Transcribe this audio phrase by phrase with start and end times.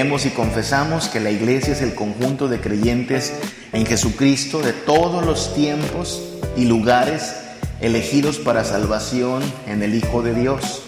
[0.00, 3.34] Creemos y confesamos que la iglesia es el conjunto de creyentes
[3.74, 6.22] en Jesucristo de todos los tiempos
[6.56, 7.34] y lugares
[7.82, 10.80] elegidos para salvación en el Hijo de Dios,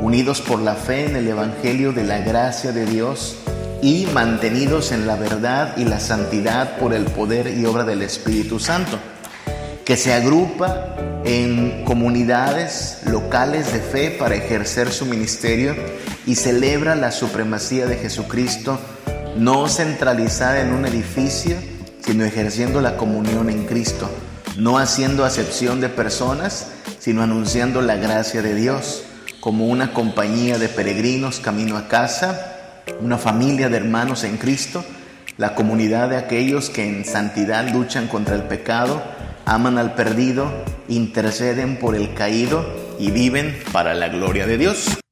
[0.00, 3.36] unidos por la fe en el Evangelio de la gracia de Dios
[3.82, 8.58] y mantenidos en la verdad y la santidad por el poder y obra del Espíritu
[8.58, 8.98] Santo,
[9.84, 15.76] que se agrupa en comunidades locales de fe para ejercer su ministerio
[16.26, 18.78] y celebra la supremacía de Jesucristo,
[19.36, 21.56] no centralizada en un edificio,
[22.04, 24.10] sino ejerciendo la comunión en Cristo,
[24.56, 29.04] no haciendo acepción de personas, sino anunciando la gracia de Dios,
[29.40, 34.84] como una compañía de peregrinos camino a casa, una familia de hermanos en Cristo,
[35.36, 39.02] la comunidad de aquellos que en santidad luchan contra el pecado,
[39.44, 40.50] aman al perdido,
[40.88, 42.64] interceden por el caído
[42.98, 45.03] y viven para la gloria de Dios.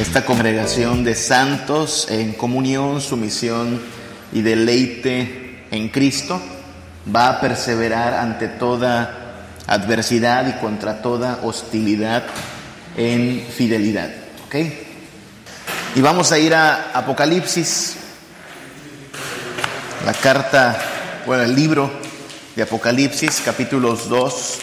[0.00, 3.78] Esta congregación de santos en comunión, sumisión
[4.32, 6.40] y deleite en Cristo
[7.14, 12.24] va a perseverar ante toda adversidad y contra toda hostilidad
[12.96, 14.08] en fidelidad.
[14.46, 14.54] ¿Ok?
[15.96, 17.96] Y vamos a ir a Apocalipsis,
[20.06, 20.80] la carta,
[21.26, 21.90] bueno, el libro
[22.56, 24.58] de Apocalipsis, capítulos 2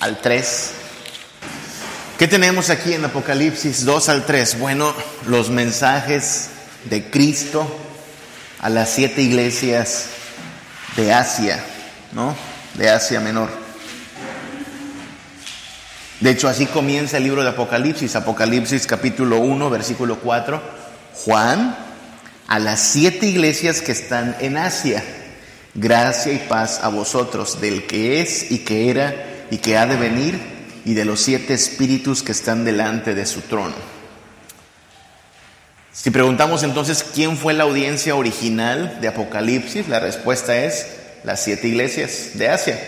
[0.00, 0.81] al 3.
[2.22, 4.60] ¿Qué tenemos aquí en Apocalipsis 2 al 3?
[4.60, 4.94] Bueno,
[5.26, 6.50] los mensajes
[6.88, 7.66] de Cristo
[8.60, 10.06] a las siete iglesias
[10.94, 11.64] de Asia,
[12.12, 12.36] ¿no?
[12.74, 13.48] De Asia Menor.
[16.20, 20.62] De hecho, así comienza el libro de Apocalipsis, Apocalipsis capítulo 1, versículo 4.
[21.14, 21.76] Juan,
[22.46, 25.02] a las siete iglesias que están en Asia,
[25.74, 29.96] gracia y paz a vosotros, del que es y que era y que ha de
[29.96, 30.51] venir,
[30.84, 33.74] y de los siete espíritus que están delante de su trono.
[35.92, 40.86] Si preguntamos entonces quién fue la audiencia original de Apocalipsis, la respuesta es
[41.22, 42.80] las siete iglesias de Asia.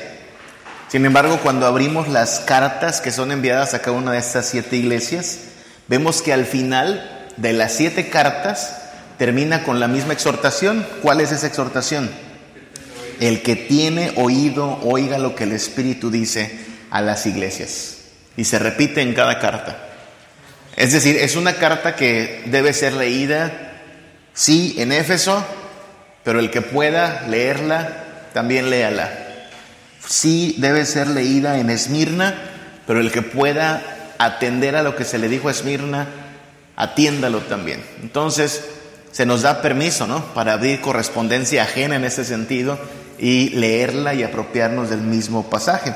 [0.89, 4.77] Sin embargo, cuando abrimos las cartas que son enviadas a cada una de estas siete
[4.77, 5.39] iglesias,
[5.87, 8.77] vemos que al final de las siete cartas
[9.19, 10.87] termina con la misma exhortación.
[11.03, 12.11] ¿Cuál es esa exhortación?
[13.21, 16.64] El que tiene oído, oiga lo que el Espíritu dice
[16.95, 17.97] a las iglesias.
[18.37, 19.77] Y se repite en cada carta.
[20.77, 23.51] Es decir, es una carta que debe ser leída,
[24.33, 25.45] sí, en Éfeso,
[26.23, 29.11] pero el que pueda leerla también léala.
[30.07, 32.33] Sí debe ser leída en Esmirna,
[32.87, 33.83] pero el que pueda
[34.19, 36.07] atender a lo que se le dijo a Esmirna,
[36.77, 37.83] atiéndalo también.
[38.03, 38.65] Entonces,
[39.11, 40.33] se nos da permiso, ¿no?
[40.33, 42.79] Para abrir correspondencia ajena en ese sentido
[43.19, 45.93] y leerla y apropiarnos del mismo pasaje.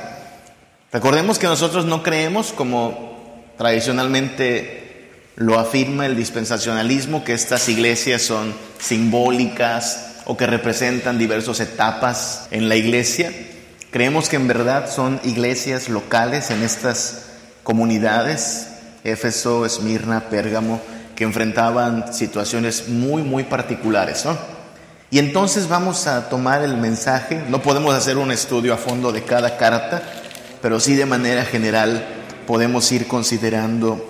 [0.93, 8.54] Recordemos que nosotros no creemos, como tradicionalmente lo afirma el dispensacionalismo, que estas iglesias son
[8.78, 13.32] simbólicas, o que representan diversas etapas en la iglesia.
[13.91, 17.22] Creemos que en verdad son iglesias locales en estas
[17.62, 18.69] comunidades,
[19.05, 20.82] Éfeso, Esmirna, Pérgamo,
[21.16, 24.26] que enfrentaban situaciones muy, muy particulares.
[25.10, 29.25] Y entonces vamos a tomar el mensaje, no podemos hacer un estudio a fondo de
[29.25, 30.03] cada carta,
[30.60, 32.06] pero sí de manera general
[32.46, 34.04] podemos ir considerando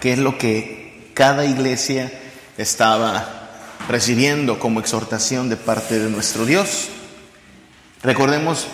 [0.00, 2.12] qué es lo que cada iglesia
[2.58, 3.48] estaba
[3.88, 6.88] recibiendo como exhortación de parte de nuestro Dios.
[8.02, 8.66] Recordemos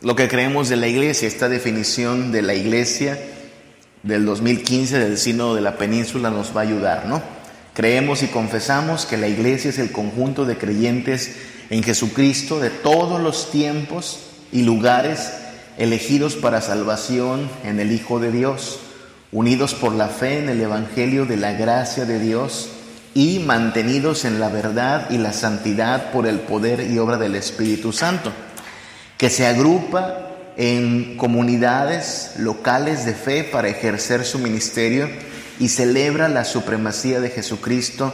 [0.00, 3.18] lo que creemos de la iglesia, esta definición de la iglesia
[4.02, 7.22] del 2015 del Sínodo de la Península nos va a ayudar, ¿no?
[7.74, 11.36] Creemos y confesamos que la iglesia es el conjunto de creyentes
[11.70, 14.20] en Jesucristo de todos los tiempos
[14.50, 15.32] y lugares
[15.78, 18.80] elegidos para salvación en el Hijo de Dios,
[19.30, 22.70] unidos por la fe en el Evangelio de la gracia de Dios
[23.14, 27.92] y mantenidos en la verdad y la santidad por el poder y obra del Espíritu
[27.92, 28.32] Santo,
[29.18, 35.08] que se agrupa en comunidades locales de fe para ejercer su ministerio
[35.58, 38.12] y celebra la supremacía de Jesucristo,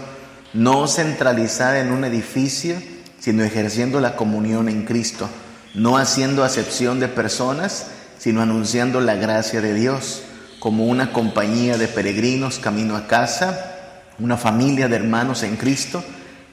[0.52, 2.76] no centralizada en un edificio,
[3.18, 5.28] sino ejerciendo la comunión en Cristo,
[5.74, 7.88] no haciendo acepción de personas,
[8.18, 10.22] sino anunciando la gracia de Dios,
[10.58, 13.76] como una compañía de peregrinos camino a casa,
[14.18, 16.02] una familia de hermanos en Cristo,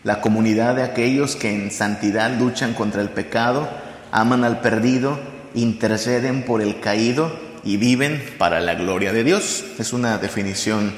[0.04, 3.68] la comunidad de aquellos que en santidad luchan contra el pecado,
[4.12, 5.20] aman al perdido,
[5.56, 9.66] interceden por el caído y viven para la gloria de Dios.
[9.80, 10.94] Es una definición,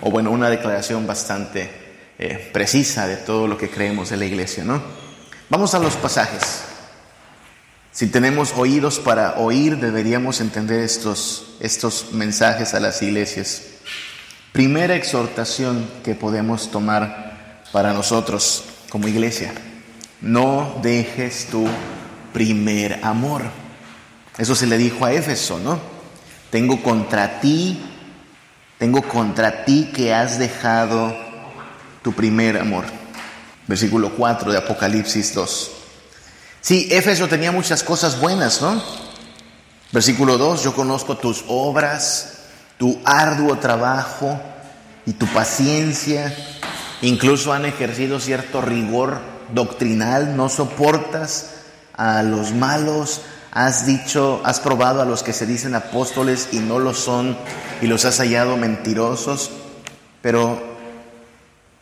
[0.00, 1.70] o bueno, una declaración bastante
[2.18, 4.80] eh, precisa de todo lo que creemos de la iglesia, ¿no?
[5.50, 6.71] Vamos a los pasajes.
[7.92, 13.64] Si tenemos oídos para oír, deberíamos entender estos, estos mensajes a las iglesias.
[14.50, 19.52] Primera exhortación que podemos tomar para nosotros como iglesia.
[20.22, 21.66] No dejes tu
[22.32, 23.42] primer amor.
[24.38, 25.78] Eso se le dijo a Éfeso, ¿no?
[26.48, 27.78] Tengo contra ti,
[28.78, 31.14] tengo contra ti que has dejado
[32.00, 32.86] tu primer amor.
[33.66, 35.81] Versículo 4 de Apocalipsis 2.
[36.62, 38.80] Sí, Éfeso tenía muchas cosas buenas, ¿no?
[39.90, 42.38] Versículo 2, yo conozco tus obras,
[42.78, 44.40] tu arduo trabajo
[45.04, 46.32] y tu paciencia.
[47.00, 49.18] Incluso han ejercido cierto rigor
[49.52, 51.50] doctrinal, no soportas
[51.96, 56.78] a los malos, has dicho, has probado a los que se dicen apóstoles y no
[56.78, 57.36] lo son
[57.80, 59.50] y los has hallado mentirosos.
[60.22, 60.62] Pero,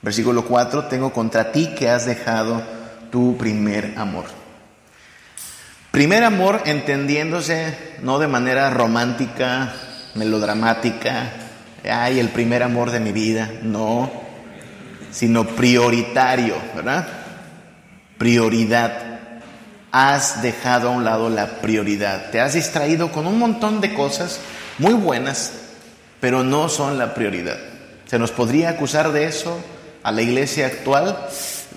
[0.00, 2.62] versículo 4, tengo contra ti que has dejado
[3.10, 4.39] tu primer amor.
[5.90, 9.74] Primer amor entendiéndose no de manera romántica,
[10.14, 11.32] melodramática,
[11.90, 14.08] ay, el primer amor de mi vida, no,
[15.10, 17.08] sino prioritario, ¿verdad?
[18.18, 19.18] Prioridad.
[19.90, 22.30] Has dejado a un lado la prioridad.
[22.30, 24.38] Te has distraído con un montón de cosas
[24.78, 25.54] muy buenas,
[26.20, 27.58] pero no son la prioridad.
[28.06, 29.58] ¿Se nos podría acusar de eso
[30.04, 31.18] a la iglesia actual?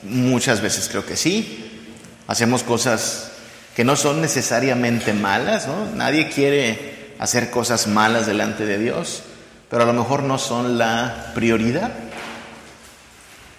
[0.03, 1.89] Muchas veces creo que sí.
[2.27, 3.32] Hacemos cosas
[3.75, 5.87] que no son necesariamente malas, ¿no?
[5.95, 9.23] Nadie quiere hacer cosas malas delante de Dios,
[9.69, 11.91] pero a lo mejor no son la prioridad.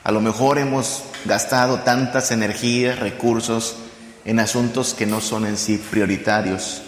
[0.05, 3.77] A lo mejor hemos gastado tantas energías, recursos
[4.25, 6.83] en asuntos que no son en sí prioritarios.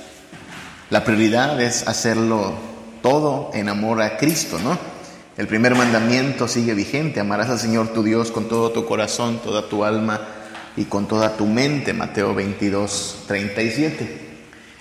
[0.90, 2.54] La prioridad es hacerlo
[3.02, 4.78] todo en amor a Cristo, ¿no?
[5.36, 9.68] El primer mandamiento sigue vigente, amarás al Señor tu Dios con todo tu corazón, toda
[9.68, 10.20] tu alma,
[10.76, 14.18] y con toda tu mente, Mateo 22, 37.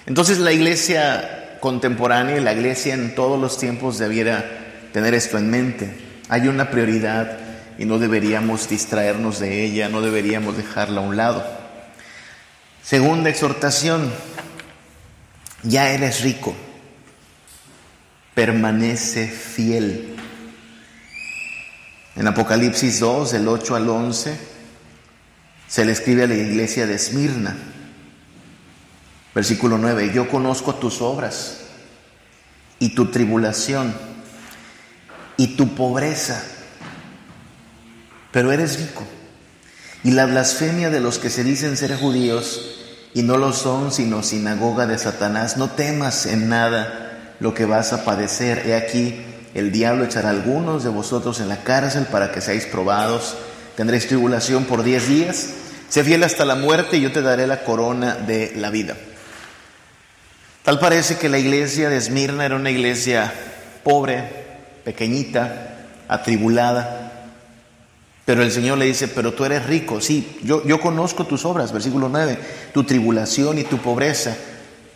[0.05, 4.43] Entonces la iglesia contemporánea y la iglesia en todos los tiempos debiera
[4.91, 5.97] tener esto en mente.
[6.29, 7.39] Hay una prioridad
[7.77, 11.43] y no deberíamos distraernos de ella, no deberíamos dejarla a un lado.
[12.83, 14.11] Segunda exhortación,
[15.63, 16.53] ya eres rico,
[18.33, 20.15] permanece fiel.
[22.15, 24.54] En Apocalipsis 2, del 8 al 11,
[25.67, 27.55] se le escribe a la iglesia de Esmirna.
[29.33, 31.61] Versículo 9, yo conozco tus obras
[32.79, 33.93] y tu tribulación
[35.37, 36.41] y tu pobreza,
[38.31, 39.03] pero eres rico.
[40.03, 42.75] Y la blasfemia de los que se dicen ser judíos
[43.13, 47.91] y no lo son, sino sinagoga de Satanás, no temas en nada lo que vas
[47.91, 48.63] a padecer.
[48.67, 49.21] He aquí,
[49.53, 53.35] el diablo echará algunos de vosotros en la cárcel para que seáis probados
[53.75, 55.49] Tendréis tribulación por diez días.
[55.89, 58.95] Sé fiel hasta la muerte y yo te daré la corona de la vida.
[60.63, 63.31] Tal parece que la iglesia de Esmirna era una iglesia
[63.83, 64.23] pobre,
[64.83, 67.11] pequeñita, atribulada.
[68.25, 70.01] Pero el Señor le dice, pero tú eres rico.
[70.01, 72.39] Sí, yo, yo conozco tus obras, versículo 9,
[72.73, 74.35] tu tribulación y tu pobreza.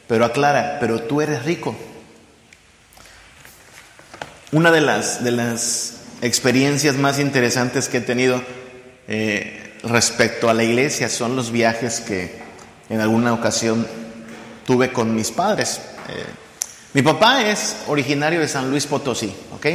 [0.08, 1.76] Pero aclara, pero tú eres rico.
[4.52, 5.94] Una de las, de las
[6.24, 8.42] experiencias más interesantes que he tenido
[9.12, 12.32] eh, respecto a la iglesia son los viajes que
[12.90, 13.88] en alguna ocasión
[14.68, 15.82] tuve con mis padres.
[16.10, 16.26] Eh,
[16.94, 19.66] mi papá es originario de San Luis Potosí, ¿ok?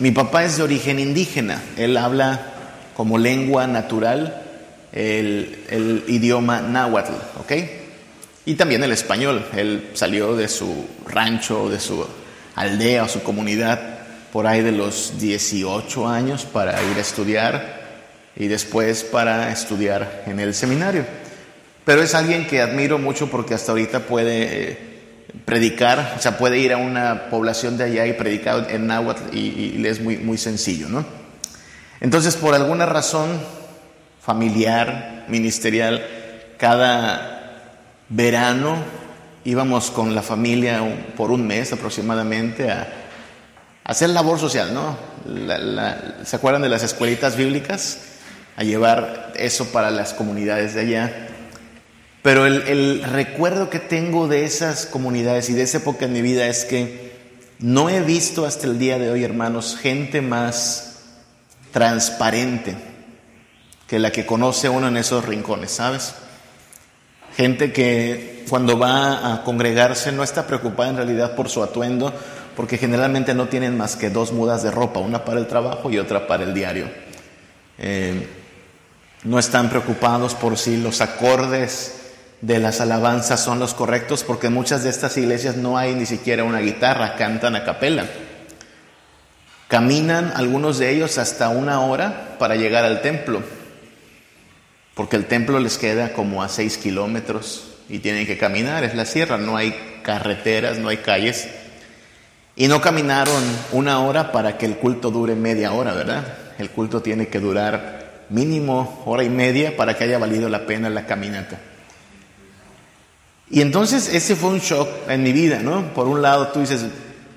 [0.00, 2.54] Mi papá es de origen indígena, él habla
[2.96, 4.42] como lengua natural
[4.90, 7.52] el, el idioma náhuatl, ¿ok?
[8.46, 12.04] Y también el español, él salió de su rancho, de su
[12.56, 13.93] aldea o su comunidad
[14.34, 17.82] por ahí de los 18 años para ir a estudiar
[18.34, 21.06] y después para estudiar en el seminario.
[21.84, 24.78] Pero es alguien que admiro mucho porque hasta ahorita puede eh,
[25.44, 29.78] predicar, o sea, puede ir a una población de allá y predicar en náhuatl y,
[29.78, 31.06] le es muy, muy sencillo, ¿no?
[32.00, 33.38] Entonces, por alguna razón
[34.20, 36.04] familiar, ministerial,
[36.58, 37.70] cada
[38.08, 38.78] verano
[39.44, 40.82] íbamos con la familia
[41.16, 43.03] por un mes aproximadamente a
[43.84, 44.96] hacer labor social, ¿no?
[46.24, 47.98] ¿Se acuerdan de las escuelitas bíblicas?
[48.56, 51.28] A llevar eso para las comunidades de allá.
[52.22, 56.22] Pero el, el, recuerdo que tengo de esas comunidades y de esa época en mi
[56.22, 57.12] vida es que
[57.58, 61.00] no he visto hasta el día de hoy, hermanos, gente más
[61.72, 62.76] transparente
[63.86, 66.14] que la que conoce uno en esos rincones, ¿sabes?
[67.36, 72.12] Gente que cuando va a congregarse no está preocupada en realidad por su atuendo,
[72.56, 75.98] porque generalmente no tienen más que dos mudas de ropa, una para el trabajo y
[75.98, 76.88] otra para el diario.
[77.78, 78.26] Eh,
[79.24, 82.00] no están preocupados por si los acordes
[82.40, 86.04] de las alabanzas son los correctos porque en muchas de estas iglesias no hay ni
[86.04, 88.06] siquiera una guitarra, cantan a capela.
[89.68, 93.42] Caminan algunos de ellos hasta una hora para llegar al templo,
[94.94, 99.06] porque el templo les queda como a seis kilómetros y tienen que caminar, es la
[99.06, 101.48] sierra, no hay carreteras, no hay calles.
[102.56, 103.42] Y no caminaron
[103.72, 106.24] una hora para que el culto dure media hora, ¿verdad?
[106.58, 110.88] El culto tiene que durar mínimo hora y media para que haya valido la pena
[110.88, 111.58] la caminata.
[113.50, 115.92] Y entonces ese fue un shock en mi vida, ¿no?
[115.94, 116.86] Por un lado tú dices,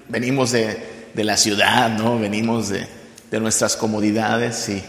[0.07, 2.19] venimos de, la ciudad, ¿no?
[2.19, 2.87] Venimos de,
[3.39, 4.83] nuestras comodidades y,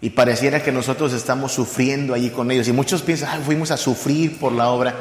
[0.00, 2.68] y, pareciera que nosotros estamos sufriendo allí con ellos.
[2.68, 4.94] Y muchos piensan, ah, fuimos a sufrir por la obra.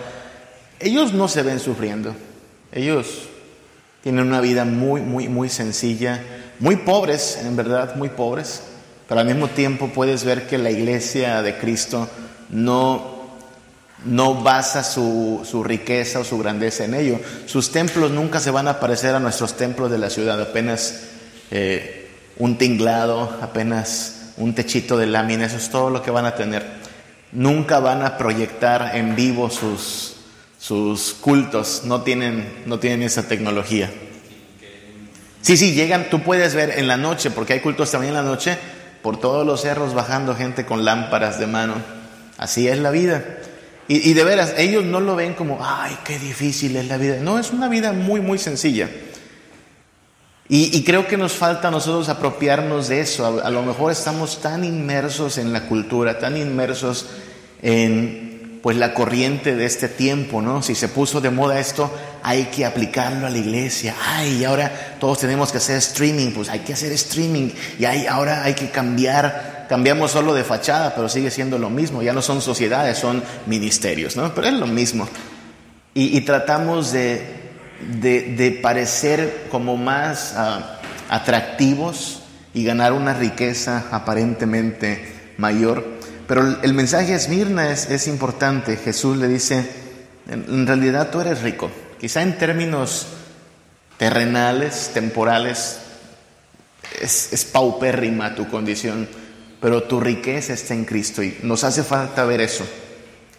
[0.79, 2.15] Ellos no se ven sufriendo.
[2.71, 3.29] Ellos
[4.05, 6.21] tienen una vida muy, muy, muy sencilla,
[6.59, 8.61] muy pobres, en verdad, muy pobres.
[9.09, 12.07] Pero al mismo tiempo puedes ver que la iglesia de Cristo
[12.51, 13.15] no
[14.05, 17.19] no basa su, riqueza o su grandeza en ello.
[17.47, 21.05] Sus templos nunca se van a parecer a nuestros templos de la ciudad, apenas
[21.49, 22.07] eh,
[22.37, 26.63] un tinglado, apenas un techito de lámina, eso es todo lo que van a tener.
[27.31, 30.14] Nunca van a proyectar en vivo sus,
[30.65, 33.91] sus cultos, no tienen, no tienen esa tecnología.
[35.41, 38.27] Sí, sí, llegan, tú puedes ver en la noche, porque hay cultos también en la
[38.27, 38.57] noche,
[39.03, 41.75] por todos los cerros bajando gente con lámparas de mano.
[42.39, 43.23] Así es la vida.
[43.87, 47.17] Y, de veras, ellos no lo ven como, ay, qué difícil es la vida.
[47.21, 48.89] No, es una vida muy, muy sencilla.
[50.49, 53.39] Y, creo que nos falta a nosotros apropiarnos de eso.
[53.43, 57.05] A, lo mejor estamos tan inmersos en la cultura, tan inmersos
[57.61, 58.34] en
[58.65, 60.63] pues la corriente de este tiempo, ¿no?
[60.63, 63.93] Si se puso de moda esto, hay que aplicarlo a la iglesia.
[64.03, 67.51] Ay, ahora todos tenemos que hacer streaming, pues hay que hacer streaming.
[67.77, 72.01] Y ahora hay que cambiar cambiamos solo de fachada, pero sigue siendo lo mismo.
[72.01, 74.33] Ya no son sociedades, son ministerios, ¿no?
[74.33, 75.07] Pero es lo mismo.
[75.93, 82.23] Y, tratamos de, parecer como más ah, atractivos
[82.55, 85.94] y ganar una riqueza aparentemente mayor.
[86.27, 88.77] Pero el mensaje a Esmirna es, importante.
[88.77, 89.69] Jesús le dice,
[90.29, 91.71] en, realidad tú eres rico.
[91.99, 93.07] Quizá en términos
[93.97, 95.79] terrenales, temporales,
[97.01, 99.07] es, es paupérrima tu condición
[99.65, 102.63] pero tu riqueza está en Cristo y nos hace falta ver eso,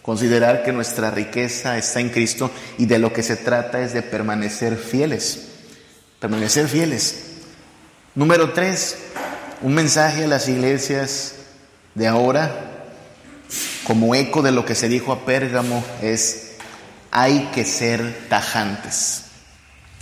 [0.01, 4.01] considerar que nuestra riqueza está en Cristo y de lo que se trata es de
[4.01, 5.47] permanecer fieles,
[6.19, 7.23] permanecer fieles.
[8.13, 8.97] Número tres,
[9.61, 11.35] un mensaje a las iglesias
[11.95, 12.66] de ahora,
[13.87, 16.51] como eco de lo que se dijo a Pérgamo, es
[17.09, 19.23] hay que ser tajantes,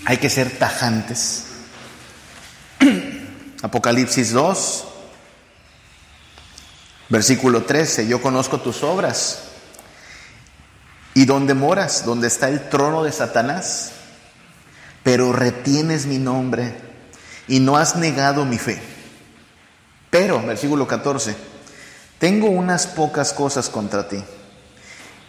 [0.04, 1.46] hay que ser tajantes.
[3.62, 4.86] Apocalipsis 2,
[7.08, 9.44] Versículo 13, yo conozco tus obras.
[11.14, 12.04] ¿Y dónde moras?
[12.06, 13.92] ¿Dónde está el trono de Satanás?
[15.04, 16.76] Pero retienes mi nombre
[17.48, 18.82] y no has negado mi fe.
[20.10, 21.36] Pero, versículo 14,
[22.26, 24.18] tengo unas pocas cosas contra ti,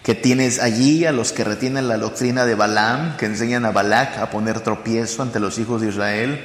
[0.02, 4.16] que tienes allí a los que retienen la doctrina de Balaam, que enseñan a Balac
[4.16, 6.40] a poner tropiezo ante los hijos de Israel,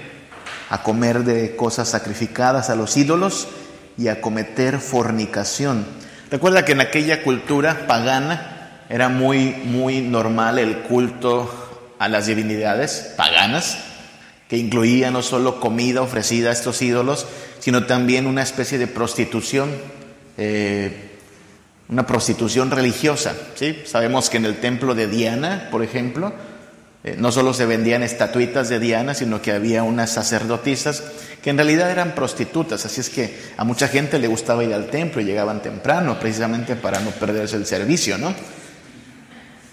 [0.69, 3.47] a comer de cosas sacrificadas a los ídolos
[3.97, 5.85] y a cometer fornicación.
[6.29, 11.49] Recuerda que en aquella cultura pagana era muy, muy normal el culto
[11.97, 13.77] a las divinidades paganas,
[14.49, 17.25] que incluía no solo comida ofrecida a estos ídolos,
[17.59, 20.00] sino también una especie de prostitución,
[20.37, 21.09] eh,
[21.89, 23.35] una prostitución religiosa.
[23.55, 23.83] ¿sí?
[23.85, 26.33] Sabemos que en el templo de Diana, por ejemplo,
[27.03, 31.03] eh, no solo se vendían estatuitas de Diana, sino que había unas sacerdotisas
[31.41, 34.91] que en realidad eran prostitutas, así es que a mucha gente le gustaba ir al
[34.91, 38.31] templo y llegaban temprano, precisamente para no perderse el servicio, ¿no?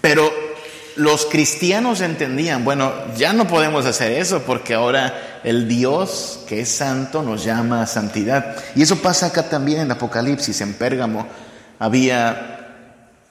[0.01, 0.31] Pero
[0.95, 6.69] los cristianos entendían, bueno, ya no podemos hacer eso porque ahora el Dios que es
[6.69, 8.55] santo nos llama a santidad.
[8.75, 11.27] Y eso pasa acá también en Apocalipsis, en Pérgamo.
[11.79, 12.75] Había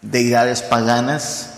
[0.03, 1.55] deidades paganas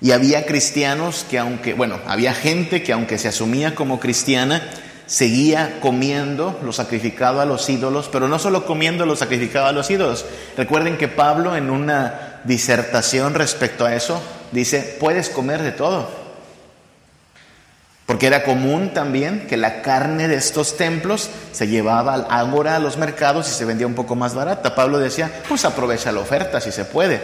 [0.00, 4.62] y había cristianos que aunque, bueno, había gente que aunque se asumía como cristiana,
[5.06, 9.90] seguía comiendo lo sacrificado a los ídolos, pero no solo comiendo lo sacrificado a los
[9.90, 10.24] ídolos.
[10.56, 16.19] Recuerden que Pablo en una disertación respecto a eso dice, puedes comer de todo.
[18.10, 22.80] Porque era común también que la carne de estos templos se llevaba al ágora a
[22.80, 24.74] los mercados y se vendía un poco más barata.
[24.74, 27.20] Pablo decía, pues aprovecha la oferta si se puede.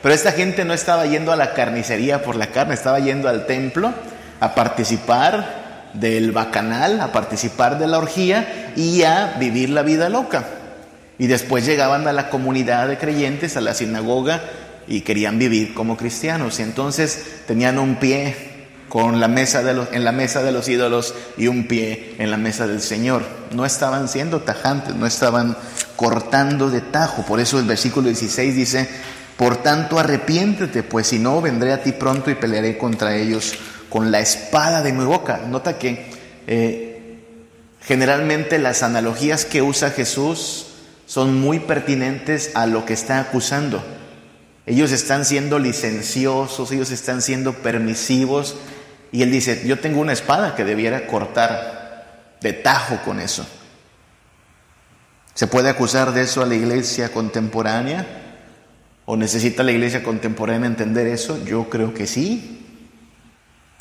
[0.00, 3.46] Pero esta gente no estaba yendo a la carnicería por la carne, estaba yendo al
[3.46, 3.92] templo
[4.38, 10.44] a participar del bacanal, a participar de la orgía y a vivir la vida loca.
[11.18, 14.42] Y después llegaban a la comunidad de creyentes, a la sinagoga,
[14.86, 16.60] y querían vivir como cristianos.
[16.60, 18.47] Y entonces tenían un pie
[18.88, 22.30] con la mesa de los, en la mesa de los ídolos y un pie en
[22.30, 23.22] la mesa del Señor.
[23.52, 25.56] No estaban siendo tajantes, no estaban
[25.96, 27.24] cortando de tajo.
[27.24, 28.88] Por eso el versículo 16 dice,
[29.36, 33.54] por tanto arrepiéntete, pues si no, vendré a ti pronto y pelearé contra ellos
[33.88, 35.42] con la espada de mi boca.
[35.48, 36.10] Nota que
[36.46, 37.20] eh,
[37.82, 40.66] generalmente las analogías que usa Jesús
[41.06, 43.82] son muy pertinentes a lo que está acusando.
[44.66, 48.56] Ellos están siendo licenciosos, ellos están siendo permisivos.
[49.12, 53.46] Y él dice, yo tengo una espada que debiera cortar de tajo con eso.
[55.34, 58.06] ¿Se puede acusar de eso a la iglesia contemporánea?
[59.04, 61.42] ¿O necesita la iglesia contemporánea entender eso?
[61.44, 62.66] Yo creo que sí.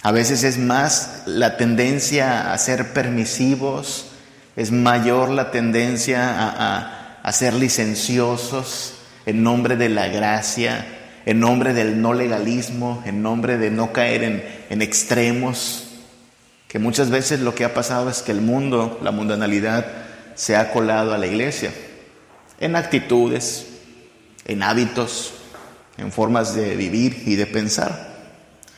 [0.04, 4.12] A veces es más la tendencia a ser permisivos,
[4.56, 8.94] es mayor la tendencia a, a ser licenciosos,
[9.26, 10.86] en nombre de la gracia,
[11.26, 15.84] en nombre del no legalismo, en nombre de no caer en, en extremos,
[16.68, 19.86] que muchas veces lo que ha pasado es que el mundo, la mundanalidad,
[20.36, 21.72] se ha colado a la iglesia,
[22.60, 23.68] en actitudes,
[24.46, 25.34] en hábitos,
[25.98, 28.16] en formas de vivir y de pensar.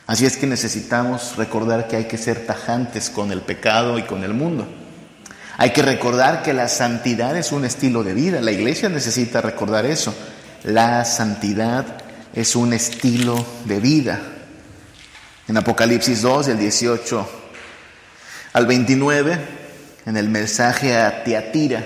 [0.06, 4.24] Así es que necesitamos recordar que hay que ser tajantes con el pecado y con
[4.24, 4.66] el mundo.
[5.56, 8.40] Hay que recordar que la santidad es un estilo de vida.
[8.40, 10.14] La iglesia necesita recordar eso.
[10.64, 11.84] La santidad
[12.34, 14.20] es un estilo de vida.
[15.50, 17.28] En Apocalipsis 2, del 18
[18.52, 19.36] al 29,
[20.06, 21.84] en el mensaje a Tiatira,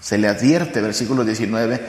[0.00, 1.84] se le advierte, versículo 19,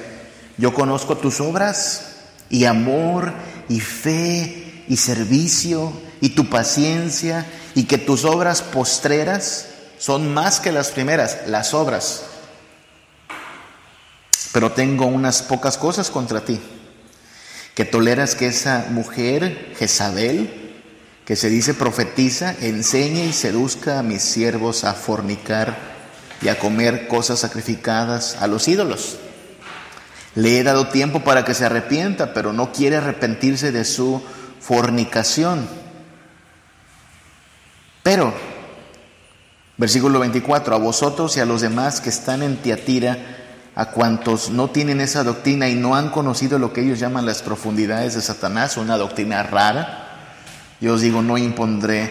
[0.57, 2.15] yo conozco tus obras
[2.49, 3.33] y amor
[3.69, 7.45] y fe y servicio y tu paciencia
[7.75, 9.67] y que tus obras postreras
[9.99, 12.23] son más que las primeras, las obras
[14.53, 16.59] pero tengo unas pocas cosas contra ti.
[17.77, 20.73] Que toleras que esa mujer, Jezabel,
[21.25, 25.77] que se dice profetiza, enseñe y seduzca a mis siervos a fornicar
[26.41, 29.19] y a comer cosas sacrificadas a los ídolos.
[30.33, 34.23] Le he dado tiempo para que se arrepienta, pero no quiere arrepentirse de su
[34.59, 35.69] fornicación.
[38.01, 38.33] Pero,
[39.77, 43.46] versículo 24, a vosotros y a los demás que están en Tiatira,
[43.77, 47.43] a cuantos no tienen esa doctrina y no han conocido lo que ellos llaman las
[47.43, 50.31] profundidades de Satanás, una doctrina rara,
[50.81, 52.09] yo os digo, no impondré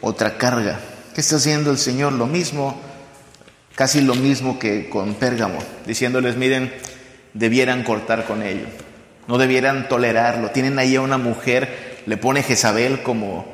[0.00, 0.78] otra carga.
[1.12, 2.12] ¿Qué está haciendo el Señor?
[2.12, 2.80] Lo mismo,
[3.74, 6.72] casi lo mismo que con Pérgamo, diciéndoles, miren,
[7.34, 8.66] debieran cortar con ello,
[9.26, 10.52] no debieran tolerarlo.
[10.52, 13.44] Tienen ahí a una mujer, le pone Jezabel como,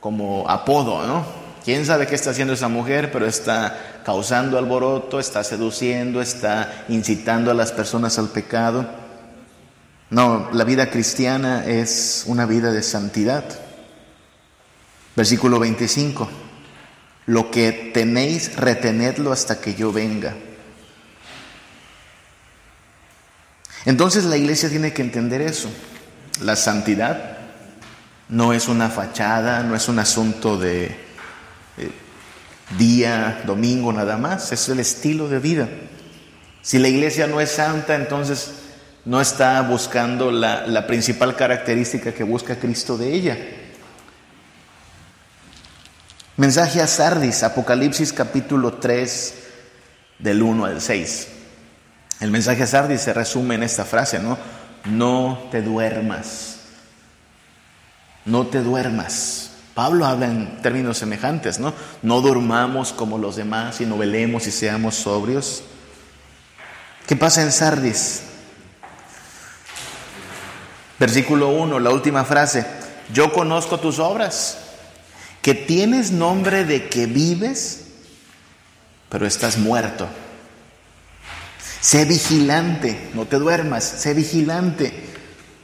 [0.00, 1.41] como apodo, ¿no?
[1.64, 3.12] ¿Quién sabe qué está haciendo esa mujer?
[3.12, 8.86] Pero está causando alboroto, está seduciendo, está incitando a las personas al pecado.
[10.10, 13.44] No, la vida cristiana es una vida de santidad.
[15.14, 16.28] Versículo 25.
[17.26, 20.34] Lo que tenéis, retenedlo hasta que yo venga.
[23.84, 25.70] Entonces la iglesia tiene que entender eso.
[26.40, 27.38] La santidad
[28.28, 31.11] no es una fachada, no es un asunto de
[32.78, 35.68] día, domingo nada más, es el estilo de vida.
[36.62, 38.52] Si la iglesia no es santa, entonces
[39.04, 43.38] no está buscando la, la principal característica que busca Cristo de ella.
[46.36, 49.34] Mensaje a Sardis, Apocalipsis capítulo 3,
[50.18, 51.28] del 1 al 6.
[52.20, 54.38] El mensaje a Sardis se resume en esta frase, ¿no?
[54.84, 56.56] No te duermas.
[58.24, 59.51] No te duermas.
[59.74, 61.72] Pablo habla en términos semejantes, ¿no?
[62.02, 65.62] No durmamos como los demás, sino velemos y seamos sobrios.
[67.06, 68.22] ¿Qué pasa en Sardis?
[70.98, 72.66] Versículo 1, la última frase.
[73.14, 74.58] Yo conozco tus obras,
[75.40, 77.86] que tienes nombre de que vives,
[79.08, 80.06] pero estás muerto.
[81.80, 84.92] Sé vigilante, no te duermas, sé vigilante.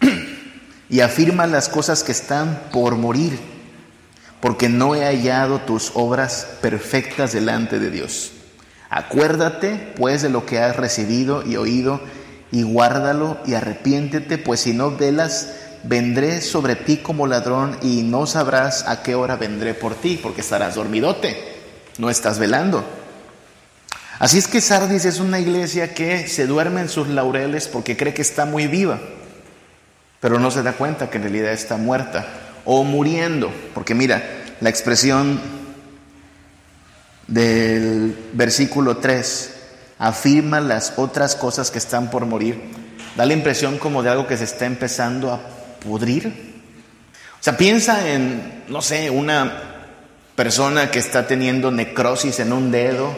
[0.88, 3.58] y afirma las cosas que están por morir
[4.40, 8.33] porque no he hallado tus obras perfectas delante de Dios.
[8.90, 12.01] Acuérdate pues de lo que has recibido y oído
[12.51, 18.27] y guárdalo y arrepiéntete, pues si no velas, vendré sobre ti como ladrón y no
[18.27, 21.37] sabrás a qué hora vendré por ti, porque estarás dormidote,
[21.98, 22.85] no estás velando.
[24.18, 28.14] Así es que Sardis es una iglesia que se duerme en sus laureles porque cree
[28.14, 28.98] que está muy viva,
[30.20, 34.22] pero no se da cuenta que en realidad está muerta o muriendo, porque mira,
[34.61, 35.40] la expresión
[37.26, 39.54] del versículo 3
[39.98, 42.61] afirma las otras cosas que están por morir.
[43.16, 45.40] Da la impresión como de algo que se está empezando a
[45.81, 46.61] pudrir.
[47.40, 49.62] O sea, piensa en, no sé, una
[50.37, 53.16] persona que está teniendo necrosis en un dedo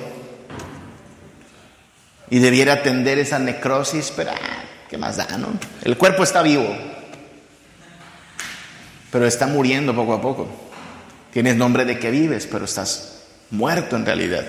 [2.30, 5.48] y debiera atender esa necrosis, pero ah, ¿qué más da, no?
[5.82, 6.72] El cuerpo está vivo,
[9.10, 10.48] pero está muriendo poco a poco.
[11.32, 14.44] Tienes nombre de que vives, pero estás muerto en realidad.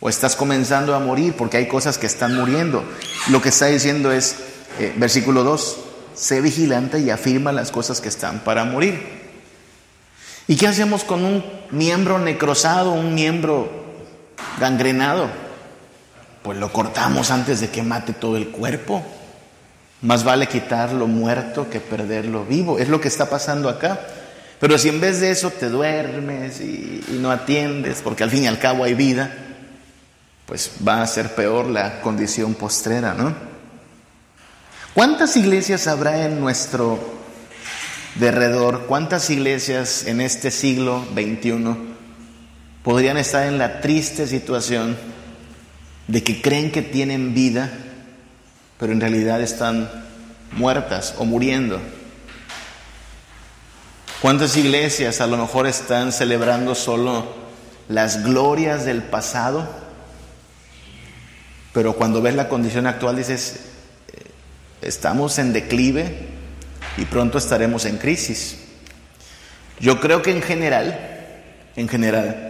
[0.00, 2.84] O estás comenzando a morir porque hay cosas que están muriendo.
[3.30, 4.36] Lo que está diciendo es,
[4.78, 5.78] eh, versículo 2,
[6.14, 9.18] sé vigilante y afirma las cosas que están para morir.
[10.46, 13.70] ¿Y qué hacemos con un miembro necrosado, un miembro
[14.58, 15.28] gangrenado?
[16.42, 19.04] Pues lo cortamos antes de que mate todo el cuerpo.
[20.02, 22.78] Más vale quitarlo muerto que perderlo vivo.
[22.78, 24.00] Es lo que está pasando acá.
[24.60, 28.44] Pero si en vez de eso te duermes y, y, no atiendes, porque al fin
[28.44, 29.32] y al cabo hay vida,
[30.46, 33.34] pues va a ser peor la condición postrera, ¿no?
[34.94, 36.98] ¿Cuántas iglesias habrá en nuestro
[38.16, 38.86] derredor?
[38.86, 41.76] ¿Cuántas iglesias en este siglo XXI
[42.82, 44.96] podrían estar en la triste situación
[46.08, 47.70] de que creen que tienen vida,
[48.78, 49.90] pero en realidad están
[50.52, 51.80] muertas o muriendo?
[54.20, 57.34] ¿Cuántas iglesias a lo mejor están celebrando solo
[57.88, 59.68] las glorias del pasado?
[61.72, 63.60] Pero cuando ves la condición actual dices,
[64.08, 64.22] eh,
[64.82, 66.26] estamos en declive
[66.96, 68.58] y pronto estaremos en crisis.
[69.78, 70.98] Yo creo que en general,
[71.76, 72.48] en general,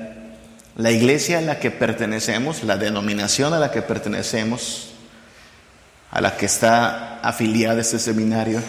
[0.76, 4.87] la iglesia a la que pertenecemos, la denominación a la que pertenecemos,
[6.10, 8.62] a la que está afiliada este seminario,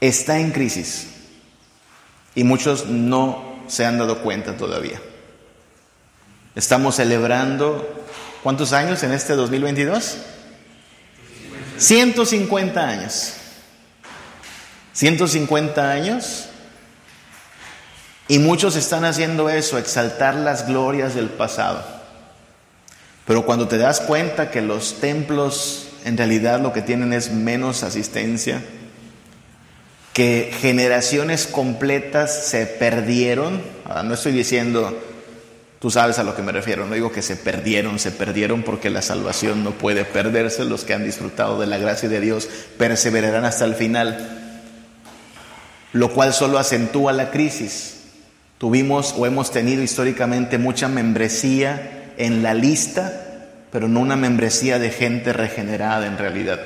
[0.00, 1.08] está en crisis
[2.34, 5.00] y muchos no se han dado cuenta todavía.
[6.54, 8.04] Estamos celebrando,
[8.42, 10.16] ¿cuántos años en este 2022?
[11.78, 13.34] 150 años.
[14.92, 16.46] 150 años.
[18.28, 21.99] Y muchos están haciendo eso, exaltar las glorias del pasado.
[23.30, 27.84] Pero cuando te das cuenta que los templos en realidad lo que tienen es menos
[27.84, 28.60] asistencia,
[30.12, 33.62] que generaciones completas se perdieron,
[34.04, 35.00] no estoy diciendo,
[35.78, 38.90] tú sabes a lo que me refiero, no digo que se perdieron, se perdieron porque
[38.90, 43.44] la salvación no puede perderse, los que han disfrutado de la gracia de Dios perseverarán
[43.44, 44.58] hasta el final,
[45.92, 48.00] lo cual solo acentúa la crisis.
[48.58, 53.19] Tuvimos o hemos tenido históricamente mucha membresía en la lista,
[53.70, 56.60] pero no una membresía de gente regenerada en realidad.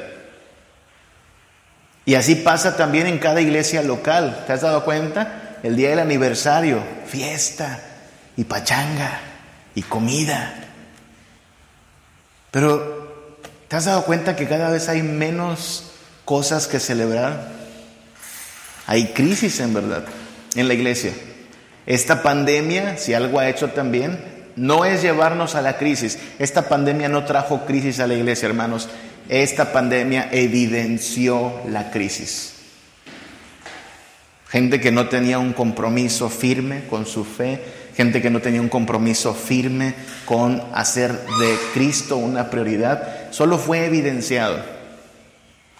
[2.07, 4.45] Y así pasa también en cada iglesia local.
[4.47, 5.59] ¿Te has dado cuenta?
[5.63, 7.81] El día del aniversario, fiesta
[8.37, 9.21] y pachanga
[9.75, 10.55] y comida.
[12.51, 13.39] Pero
[13.69, 15.93] ¿te has dado cuenta que cada vez hay menos
[16.25, 17.49] cosas que celebrar?
[18.87, 20.05] Hay crisis en verdad
[20.55, 21.13] en la iglesia.
[21.87, 26.19] Esta pandemia, si algo ha hecho también, no es llevarnos a la crisis.
[26.39, 28.89] Esta pandemia no trajo crisis a la iglesia, hermanos.
[29.29, 32.55] Esta pandemia evidenció la crisis.
[34.49, 37.61] Gente que no tenía un compromiso firme con su fe,
[37.97, 43.87] gente que no tenía un compromiso firme con hacer de Cristo una prioridad, solo fue
[43.87, 44.59] evidenciado.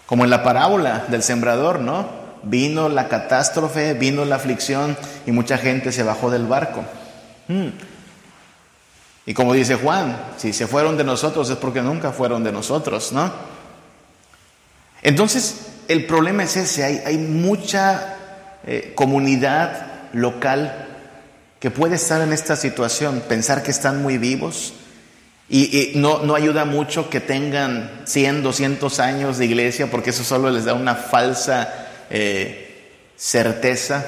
[0.05, 2.25] Como en la parábola del sembrador, ¿no?
[2.45, 6.83] vino la catástrofe, vino la aflicción y mucha gente se bajó del barco.
[7.47, 7.69] Hmm.
[9.25, 13.11] Y como dice Juan, si se fueron de nosotros es porque nunca fueron de nosotros,
[13.11, 13.31] ¿no?
[15.01, 18.15] Entonces, el problema es ese, hay, mucha
[18.65, 20.87] eh, comunidad local
[21.59, 24.73] que puede estar en esta situación, pensar que están muy vivos,
[25.47, 30.49] y, no, no, ayuda mucho que tengan 100, 200 años de iglesia, porque eso solo
[30.49, 31.71] les da una falsa
[32.09, 34.05] eh, certeza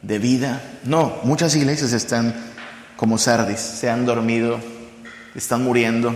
[0.00, 0.62] de vida.
[0.84, 2.51] No, muchas iglesias están
[3.02, 4.60] como Sardis, se han dormido,
[5.34, 6.14] están muriendo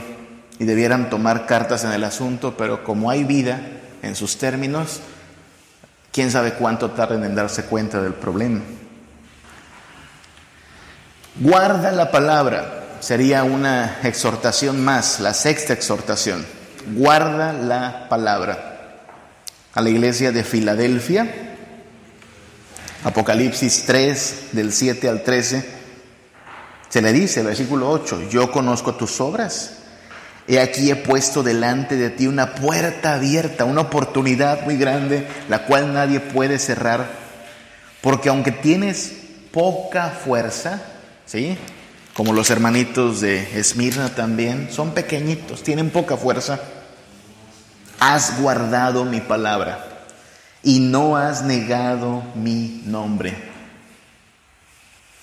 [0.61, 3.61] y debieran tomar cartas en el asunto, pero como hay vida
[4.03, 5.01] en sus términos,
[6.13, 8.61] quién sabe cuánto tarden en darse cuenta del problema.
[11.41, 16.47] Guarda la palabra, sería una exhortación más, la sexta exhortación.
[16.95, 19.01] Guarda la palabra
[19.75, 21.57] a la iglesia de Filadelfia,
[23.03, 25.76] Apocalipsis 3, del 7 al 13,
[26.89, 29.79] se le dice, versículo 8, yo conozco tus obras,
[30.49, 35.65] he aquí he puesto delante de ti una puerta abierta, una oportunidad muy grande, la
[35.65, 37.09] cual nadie puede cerrar,
[38.01, 39.13] porque aunque tienes
[39.53, 40.83] poca fuerza,
[41.25, 41.59] ¿sí?
[42.15, 46.61] Como los hermanitos de Esmirna también, son pequeñitos, tienen poca fuerza
[47.99, 49.85] has guardado mi palabra
[50.63, 53.35] y no has negado mi nombre.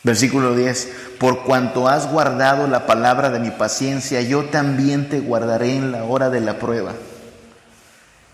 [0.04, 5.76] Versículo 10, por cuanto has guardado la palabra de mi paciencia, yo también te guardaré
[5.76, 6.94] en la hora de la prueba.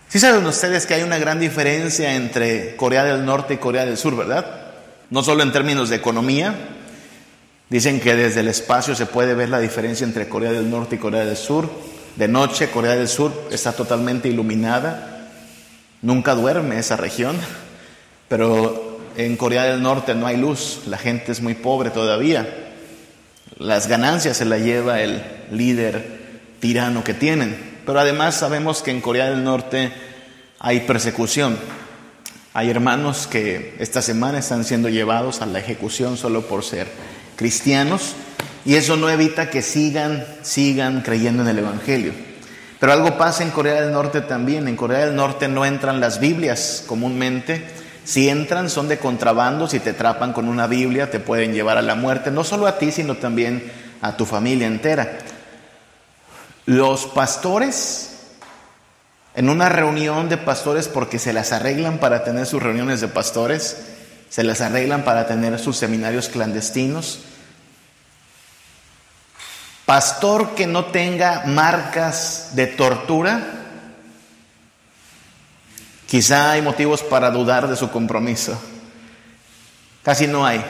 [0.08, 3.96] Si saben ustedes que hay una gran diferencia entre Corea del Norte y Corea del
[3.96, 4.44] Sur, ¿verdad?
[5.08, 6.54] No solo en términos de economía,
[7.68, 10.98] dicen que desde el espacio se puede ver la diferencia entre Corea del Norte y
[10.98, 11.70] Corea del Sur.
[12.16, 15.28] De noche Corea del Sur está totalmente iluminada,
[16.02, 17.36] nunca duerme esa región,
[18.28, 22.69] pero en Corea del Norte no hay luz, la gente es muy pobre todavía.
[23.60, 27.82] Las ganancias se las lleva el líder tirano que tienen.
[27.84, 29.92] Pero además sabemos que en Corea del Norte
[30.58, 31.58] hay persecución.
[32.54, 36.86] Hay hermanos que esta semana están siendo llevados a la ejecución solo por ser
[37.36, 38.14] cristianos
[38.64, 42.14] y eso no evita que sigan, sigan creyendo en el Evangelio.
[42.78, 44.68] Pero algo pasa en Corea del Norte también.
[44.68, 47.62] En Corea del Norte no entran las Biblias comúnmente.
[48.04, 51.82] Si entran son de contrabando, si te atrapan con una Biblia te pueden llevar a
[51.82, 55.18] la muerte, no solo a ti, sino también a tu familia entera.
[56.66, 58.12] Los pastores,
[59.34, 63.76] en una reunión de pastores, porque se las arreglan para tener sus reuniones de pastores,
[64.28, 67.20] se las arreglan para tener sus seminarios clandestinos.
[69.84, 73.59] Pastor que no tenga marcas de tortura,
[76.10, 78.60] quizá hay motivos para dudar de su compromiso.
[80.02, 80.60] Casi no hay.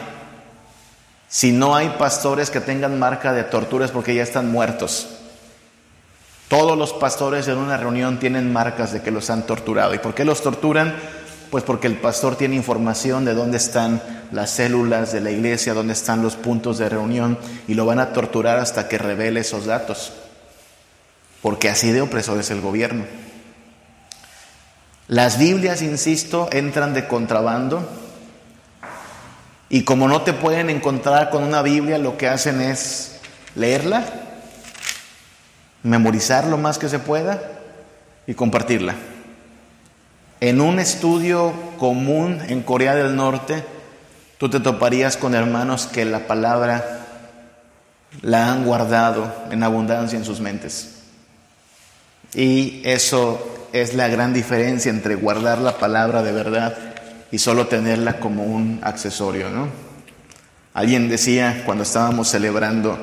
[1.31, 5.09] Si no hay pastores que tengan marca de tortura es porque ya están muertos.
[6.49, 9.95] Todos los pastores en una reunión tienen marcas de que los han torturado.
[9.95, 10.95] ¿Y por qué los torturan?
[11.51, 15.95] Pues porque el pastor tiene información de dónde están las células de la iglesia, dónde
[15.95, 20.13] están los puntos de reunión y lo van a torturar hasta que revele esos datos.
[21.41, 23.05] Porque así de opresor es el gobierno.
[25.11, 27.85] Las Biblias, insisto, entran de contrabando
[29.69, 33.19] y como no te pueden encontrar con una Biblia, lo que hacen es
[33.57, 34.05] leerla
[35.83, 37.43] memorizar lo más que se pueda
[38.29, 38.95] y compartirla.
[40.41, 43.65] En un estudio común en Corea del Norte,
[44.39, 47.01] tú te toparías con hermanos que la palabra
[48.23, 51.01] la han guardado en abundancia en sus mentes.
[52.33, 56.77] Y eso es la gran diferencia entre guardar la palabra de verdad
[57.31, 59.69] y solo tenerla como un accesorio, ¿no?
[60.75, 62.99] Alguien decía cuando estábamos celebrando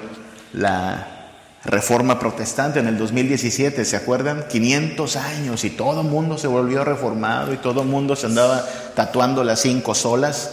[0.54, 1.18] la
[1.66, 4.46] reforma protestante en el 2017, ¿se acuerdan?
[4.50, 8.66] 500 años y todo el mundo se volvió reformado y todo el mundo se andaba
[8.96, 10.52] tatuando las cinco solas.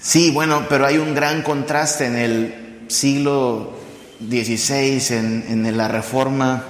[0.00, 3.78] Sí, bueno, pero hay un gran contraste en el siglo
[4.20, 6.64] XVI, en, en la reforma,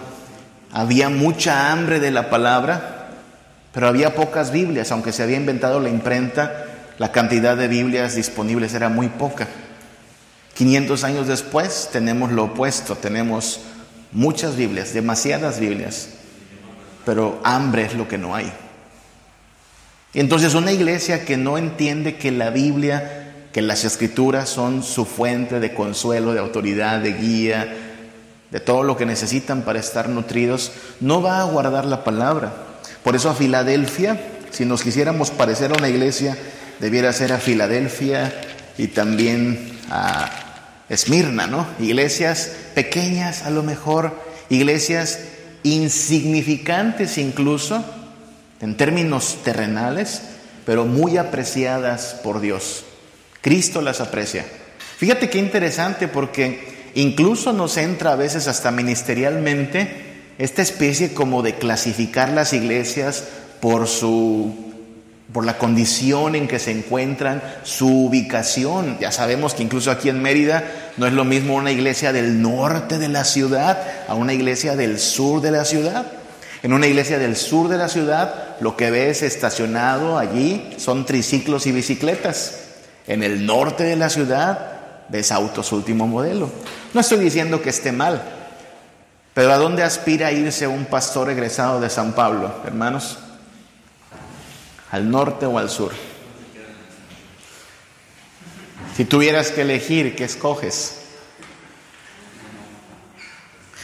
[0.73, 3.09] había mucha hambre de la palabra,
[3.73, 6.67] pero había pocas Biblias, aunque se había inventado la imprenta,
[6.99, 9.49] la cantidad de Biblias disponibles era muy poca.
[10.55, 13.61] 500 años después tenemos lo opuesto, tenemos
[14.13, 16.11] muchas Biblias, demasiadas Biblias,
[17.05, 18.53] pero hambre es lo que no hay.
[20.13, 25.05] Y entonces una iglesia que no entiende que la Biblia, que las escrituras son su
[25.05, 27.90] fuente de consuelo, de autoridad, de guía,
[28.51, 32.53] de todo lo que necesitan para estar nutridos, no va a guardar la palabra.
[33.03, 36.37] Por eso a Filadelfia, si nos quisiéramos parecer a una iglesia,
[36.81, 38.33] debiera ser a Filadelfia
[38.77, 41.67] y también a Esmirna, ¿no?
[41.79, 44.13] Iglesias pequeñas a lo mejor,
[44.49, 45.21] iglesias
[45.63, 47.85] insignificantes incluso,
[48.61, 50.23] en términos terrenales,
[50.67, 52.85] pero muy apreciadas por Dios.
[53.41, 54.45] Cristo las aprecia.
[54.99, 61.55] Fíjate qué interesante porque incluso nos entra a veces hasta ministerialmente esta especie como de
[61.55, 63.25] clasificar las iglesias
[63.61, 64.71] por su
[65.33, 68.99] por la condición en que se encuentran, su ubicación.
[69.01, 70.65] Ya sabemos que incluso aquí en Mérida
[70.97, 74.99] no es lo mismo una iglesia del norte de la ciudad a una iglesia del
[74.99, 76.07] sur de la ciudad.
[76.63, 81.67] En una iglesia del sur de la ciudad lo que ves estacionado allí son triciclos
[81.67, 82.61] y bicicletas.
[83.07, 84.80] En el norte de la ciudad
[85.11, 86.51] ves autos último modelo.
[86.95, 88.23] No estoy diciendo que esté mal,
[89.35, 93.19] pero ¿a dónde aspira a irse un pastor egresado de San Pablo, hermanos?
[94.91, 95.93] ¿Al norte o al sur?
[98.97, 100.97] Si tuvieras que elegir, ¿qué escoges?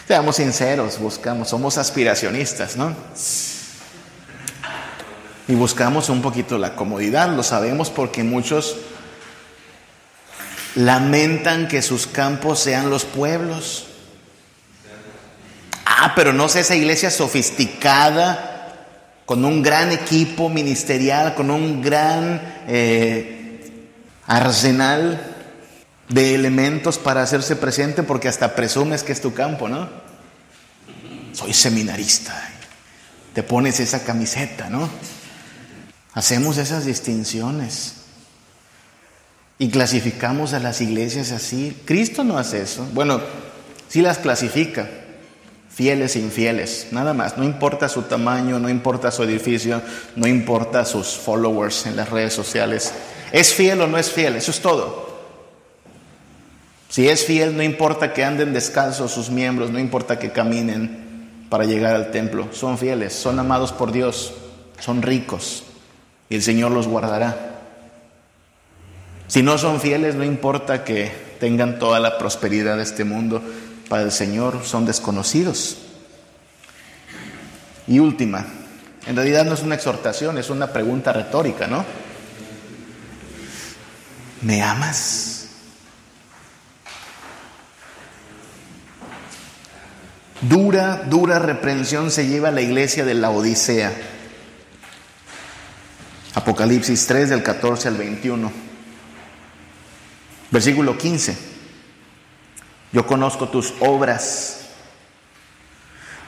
[0.07, 2.95] Seamos sinceros, buscamos, somos aspiracionistas, ¿no?
[5.49, 8.77] Y buscamos un poquito la comodidad, lo sabemos porque muchos
[10.77, 13.87] lamentan que sus campos sean los pueblos.
[15.85, 18.53] Ah, pero no sé esa iglesia sofisticada,
[19.25, 23.91] con un gran equipo ministerial, con un gran eh,
[24.27, 25.35] arsenal
[26.09, 29.89] de elementos para hacerse presente, porque hasta presumes que es tu campo, ¿no?
[31.33, 32.51] Soy seminarista.
[33.35, 34.89] Te pones esa camiseta, ¿no?
[36.15, 37.96] Hacemos esas distinciones.
[39.59, 41.77] Y clasificamos a las iglesias así.
[41.85, 42.87] Cristo no hace eso.
[42.93, 43.21] Bueno,
[43.89, 44.89] sí las clasifica.
[45.71, 47.37] Fieles e infieles, nada más.
[47.37, 49.83] No importa su tamaño, no importa su edificio,
[50.15, 52.95] no importa sus followers en las redes sociales.
[53.31, 54.37] ¿Es fiel o no es fiel?
[54.37, 55.07] Eso es todo.
[56.89, 61.65] Si es fiel, no importa que anden descalzos sus miembros, no importa que caminen para
[61.65, 62.49] llegar al templo.
[62.53, 64.33] Son fieles, son amados por Dios,
[64.79, 65.65] son ricos
[66.29, 67.56] y el Señor los guardará.
[69.29, 71.11] Si no son fieles, no importa que
[71.41, 73.43] tengan toda la prosperidad de este mundo,
[73.89, 75.79] para el Señor son desconocidos.
[77.87, 78.47] Y última,
[79.07, 81.85] en realidad no es una exhortación, es una pregunta retórica, ¿no?
[84.43, 85.49] ¿Me amas?
[90.41, 93.93] Dura, dura reprensión se lleva a la iglesia de la Odisea.
[96.35, 98.66] Apocalipsis 3 del 14 al 21.
[100.51, 101.37] Versículo 15.
[102.93, 104.61] Yo conozco tus obras.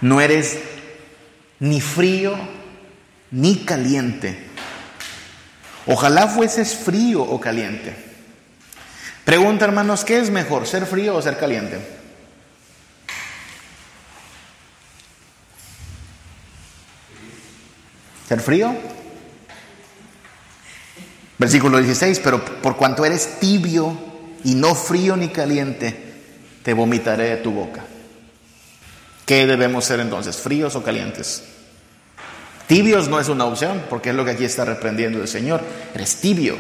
[0.01, 0.59] No eres
[1.61, 2.37] ni frío
[3.31, 4.47] ni caliente.
[5.87, 7.97] Ojalá fueses frío o caliente.
[9.25, 11.79] Pregunta, hermanos, ¿qué es mejor, ser frío o ser caliente?
[18.29, 18.77] ¿Ser frío?
[21.39, 24.08] Versículo 16, pero por cuanto eres tibio
[24.45, 25.97] y no frío ni caliente,
[26.63, 27.85] te vomitaré de tu boca.
[29.27, 30.37] ¿Qué debemos ser entonces?
[30.37, 31.43] ¿Fríos o calientes?
[32.67, 35.63] Tibios no es una opción, porque es lo que aquí está reprendiendo el Señor.
[35.95, 36.57] Eres tibio.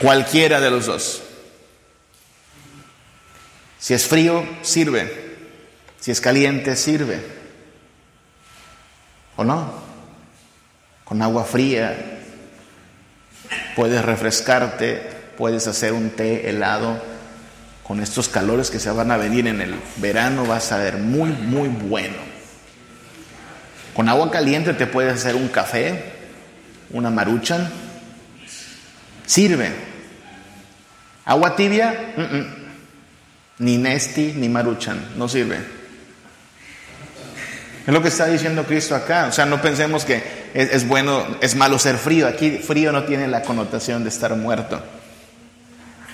[0.00, 1.22] Cualquiera de los dos.
[3.78, 5.36] Si es frío, sirve.
[6.00, 7.20] Si es caliente, sirve.
[9.36, 9.72] ¿O no?
[11.04, 12.18] Con agua fría
[13.74, 15.02] puedes refrescarte,
[15.40, 17.02] puedes hacer un té helado
[17.82, 21.30] con estos calores que se van a venir en el verano, vas a ver muy,
[21.30, 22.18] muy bueno.
[23.94, 26.12] Con agua caliente te puedes hacer un café,
[26.90, 27.70] una maruchan.
[29.24, 29.70] Sirve.
[31.24, 32.12] Agua tibia,
[33.60, 35.56] ni nesti ni maruchan, no sirve.
[37.86, 39.28] Es lo que está diciendo Cristo acá.
[39.28, 40.22] O sea, no pensemos que
[40.52, 42.28] es, es, bueno, es malo ser frío.
[42.28, 44.99] Aquí frío no tiene la connotación de estar muerto.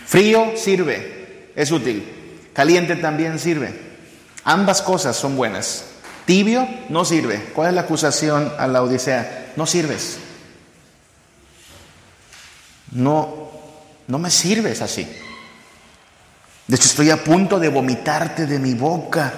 [0.07, 1.17] Frío sirve
[1.57, 2.51] es útil.
[2.53, 3.75] Caliente también sirve.
[4.45, 5.87] Ambas cosas son buenas.
[6.27, 7.51] Tibio no sirve.
[7.55, 9.53] ¿Cuál es la acusación a la Odisea?
[9.57, 10.19] No sirves.
[12.93, 13.51] No,
[14.07, 15.09] no me sirves así.
[16.67, 19.33] De hecho, estoy a punto de vomitarte de mi boca.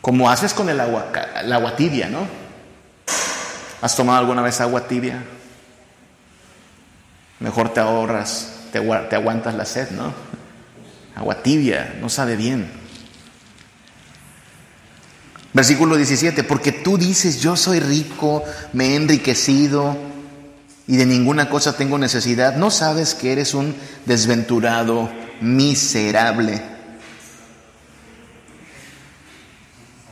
[0.00, 2.26] Como haces con el agua, el agua tibia, ¿no?
[3.82, 5.22] ¿Has tomado alguna vez agua tibia?
[7.40, 8.78] Mejor te ahorras te,
[9.16, 10.12] aguantas la sed, ¿no?
[11.14, 12.70] Agua tibia, no sabe bien.
[15.52, 19.96] Versículo 17, porque tú dices, yo soy rico, me he enriquecido
[20.86, 22.56] y de ninguna cosa tengo necesidad.
[22.56, 23.74] No sabes que eres un
[24.06, 26.62] desventurado, miserable,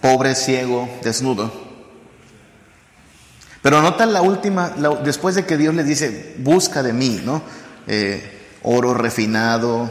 [0.01, 1.68] pobre, ciego, desnudo.
[3.69, 4.73] Pero nota la última,
[5.05, 7.43] después de que Dios les dice, busca de mí, ¿no?
[7.87, 9.91] Eh, oro refinado,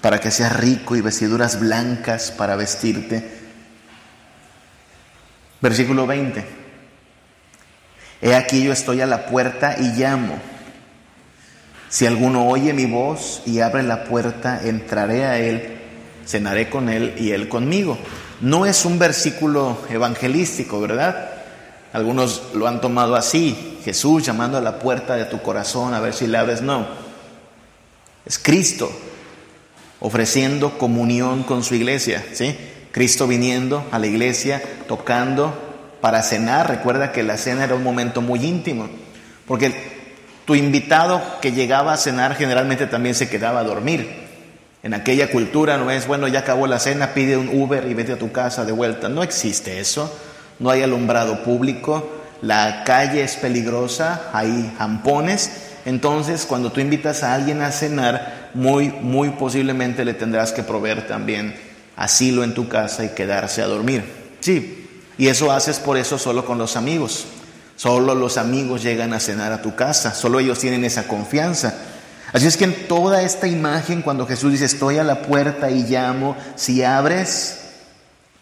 [0.00, 3.28] para que seas rico y vestiduras blancas para vestirte.
[5.60, 6.46] Versículo 20.
[8.22, 10.38] He aquí yo estoy a la puerta y llamo.
[11.90, 15.78] Si alguno oye mi voz y abre la puerta, entraré a él,
[16.26, 17.98] cenaré con él y él conmigo.
[18.40, 21.37] No es un versículo evangelístico, ¿verdad?
[21.92, 26.12] Algunos lo han tomado así, Jesús llamando a la puerta de tu corazón a ver
[26.12, 26.60] si le abres.
[26.60, 26.86] No,
[28.26, 28.90] es Cristo
[30.00, 32.56] ofreciendo comunión con su iglesia, ¿sí?
[32.92, 35.56] Cristo viniendo a la iglesia, tocando
[36.00, 36.68] para cenar.
[36.68, 38.88] Recuerda que la cena era un momento muy íntimo,
[39.46, 39.72] porque
[40.44, 44.28] tu invitado que llegaba a cenar generalmente también se quedaba a dormir.
[44.82, 48.12] En aquella cultura no es, bueno, ya acabó la cena, pide un Uber y vete
[48.12, 49.08] a tu casa de vuelta.
[49.08, 50.12] No existe eso
[50.58, 52.08] no hay alumbrado público,
[52.42, 55.50] la calle es peligrosa, hay jampones.
[55.84, 61.06] Entonces, cuando tú invitas a alguien a cenar, muy, muy posiblemente le tendrás que proveer
[61.06, 61.54] también
[61.96, 64.04] asilo en tu casa y quedarse a dormir.
[64.40, 64.88] Sí,
[65.18, 67.26] y eso haces por eso solo con los amigos.
[67.76, 71.74] Solo los amigos llegan a cenar a tu casa, solo ellos tienen esa confianza.
[72.32, 75.84] Así es que en toda esta imagen, cuando Jesús dice, estoy a la puerta y
[75.84, 77.67] llamo, si abres,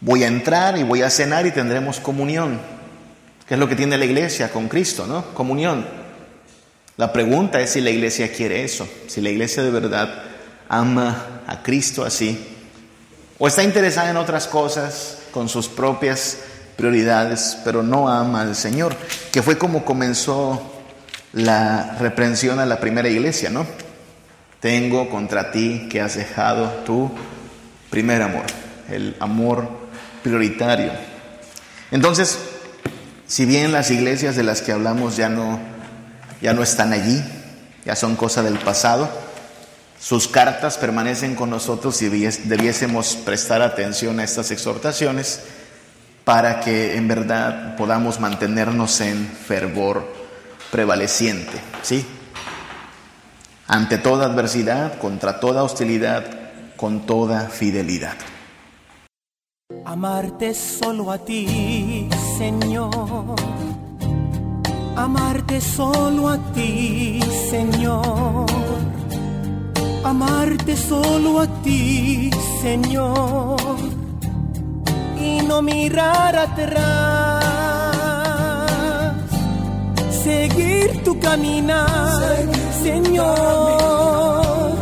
[0.00, 2.60] voy a entrar y voy a cenar y tendremos comunión.
[3.46, 5.34] ¿Qué es lo que tiene la iglesia con Cristo, no?
[5.34, 5.86] Comunión.
[6.96, 10.22] La pregunta es si la iglesia quiere eso, si la iglesia de verdad
[10.68, 12.56] ama a Cristo así,
[13.38, 16.38] o está interesada en otras cosas con sus propias
[16.76, 18.96] prioridades, pero no ama al Señor,
[19.30, 20.72] que fue como comenzó
[21.34, 23.66] la reprensión a la primera iglesia, ¿no?
[24.60, 27.10] Tengo contra ti que has dejado tu
[27.90, 28.46] primer amor,
[28.90, 29.85] el amor
[30.26, 30.90] prioritario.
[31.92, 32.36] Entonces,
[33.28, 35.60] si bien las iglesias de las que hablamos ya no,
[36.42, 37.22] ya no están allí,
[37.84, 39.08] ya son cosa del pasado,
[40.00, 45.42] sus cartas permanecen con nosotros y debiésemos prestar atención a estas exhortaciones
[46.24, 50.12] para que en verdad podamos mantenernos en fervor
[50.72, 52.04] prevaleciente, ¿sí?
[53.68, 56.24] Ante toda adversidad, contra toda hostilidad,
[56.76, 58.16] con toda fidelidad.
[59.98, 63.34] Amarte solo a ti, Señor.
[64.94, 67.18] Amarte solo a ti,
[67.48, 68.44] Señor.
[70.04, 72.30] Amarte solo a ti,
[72.60, 73.56] Señor.
[75.18, 77.42] Y no mirar atrás.
[80.10, 82.44] Seguir tu caminar,
[82.82, 84.76] Señor.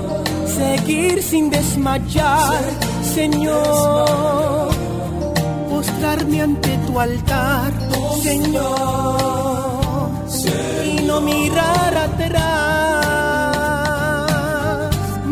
[0.45, 2.59] Seguir sin desmayar,
[3.15, 4.74] Señor
[5.95, 7.73] postrarme ante tu altar,
[8.23, 9.19] Señor,
[10.85, 12.41] y no mirar atrás,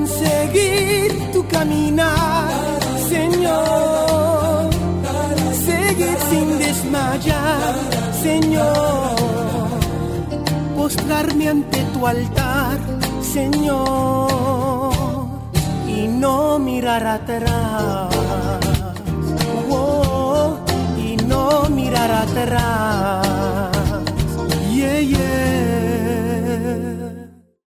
[0.07, 4.71] seguir tu caminar, Señor,
[5.65, 7.75] seguir sin desmayar,
[8.23, 9.17] Señor,
[10.77, 12.79] postrarme ante tu altar,
[13.21, 14.93] Señor,
[15.89, 18.82] y no mirar atrás
[21.71, 23.27] mirar atrás.
[24.71, 25.72] Yeah, yeah.